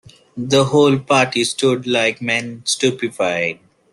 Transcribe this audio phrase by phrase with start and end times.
[0.35, 3.59] The whole party stood like men stupefied.